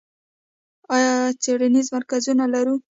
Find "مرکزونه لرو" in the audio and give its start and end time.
1.95-2.75